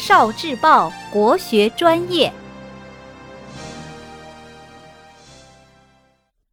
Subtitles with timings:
[0.00, 2.32] 少智报国学专业，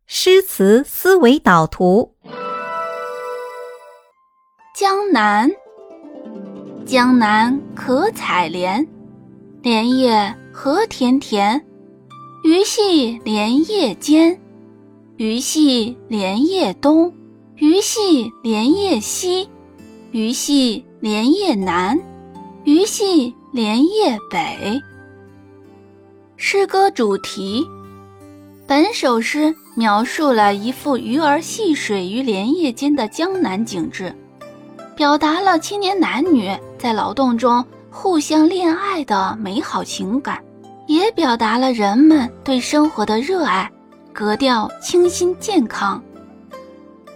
[0.05, 2.13] 诗词思维导图。
[4.75, 5.49] 江南，
[6.85, 8.85] 江南可采莲，
[9.61, 11.65] 莲叶何田田。
[12.43, 14.37] 鱼戏莲叶间，
[15.15, 17.11] 鱼戏莲叶东，
[17.55, 19.49] 鱼戏莲叶西，
[20.11, 21.97] 鱼戏莲叶南。
[22.67, 24.77] 鱼戏莲叶北。
[26.35, 27.65] 诗歌主题：
[28.67, 34.13] 本首诗描述了一幅鱼儿戏水于莲叶间的江南景致，
[34.97, 40.43] 表达了青年男女在劳动中互相恋爱的美好情感，
[40.87, 43.71] 也表达了人们对生活的热爱，
[44.11, 46.03] 格调清新健康。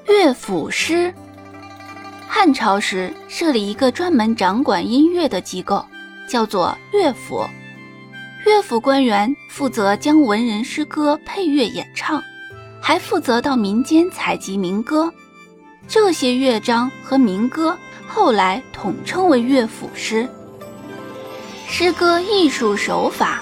[0.07, 1.13] 乐府诗。
[2.33, 5.85] 汉朝时设立一个专门掌管音乐的机构，
[6.29, 7.45] 叫做乐府。
[8.45, 12.23] 乐府官员负责将文人诗歌配乐演唱，
[12.81, 15.11] 还负责到民间采集民歌。
[15.89, 20.25] 这些乐章和民歌后来统称为乐府诗。
[21.67, 23.41] 诗歌艺术手法，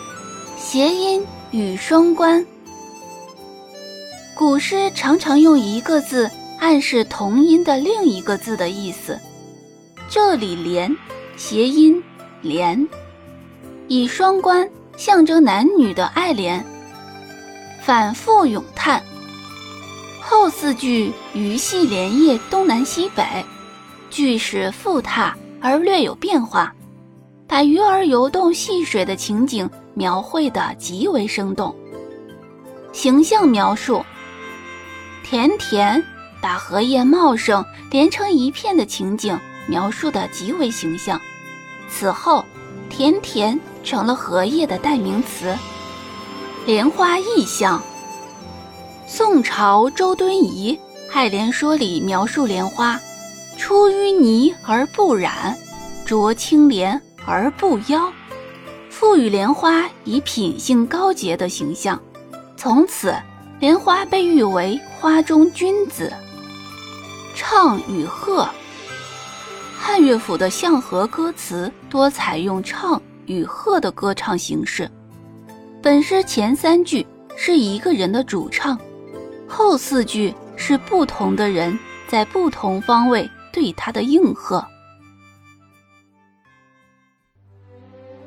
[0.57, 2.43] 谐音与双关。
[4.35, 6.27] 古诗常常用一个字。
[6.59, 9.17] 暗示同音的另一个字的意思。
[10.09, 10.95] 这里“莲”
[11.37, 12.01] 谐音
[12.43, 12.87] “连”，
[13.87, 16.61] 以双关象征男女的爱怜。
[17.81, 19.01] 反复咏叹。
[20.21, 23.23] 后四句“鱼戏莲叶东南西北”，
[24.11, 26.73] 句式复沓而略有变化，
[27.47, 31.73] 把鱼儿游动戏水的情景描绘得极为生动。
[32.91, 34.03] 形象描述：
[35.23, 36.03] 田田。
[36.41, 41.19] 把荷叶茂盛连成一片的情景描述得极为形象。
[41.89, 42.45] 此后，
[42.89, 45.55] 田田成了荷叶的代名词。
[46.65, 47.81] 莲花意象。
[49.07, 50.77] 宋朝周敦颐
[51.13, 52.99] 《爱莲说》里描述莲花：
[53.57, 55.57] 出淤泥而不染，
[56.05, 58.11] 濯清涟而不妖，
[58.89, 61.99] 赋予莲花以品性高洁的形象。
[62.55, 63.15] 从此，
[63.59, 66.13] 莲花被誉为花中君子。
[67.41, 68.45] 唱与和，
[69.73, 74.91] 汉乐府的相和歌词多采用唱与和的歌唱形式。
[75.81, 77.07] 本诗前三句
[77.37, 78.77] 是一个人的主唱，
[79.47, 81.79] 后四句是不同的人
[82.09, 84.61] 在不同方位对他的应和。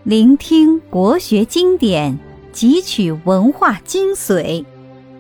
[0.05, 2.19] 聆听国学经典，
[2.55, 4.65] 汲取文化精髓，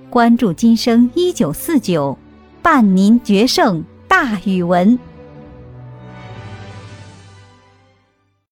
[0.08, 2.16] 关注今生一九四九。
[2.62, 4.96] 伴您决胜大语文。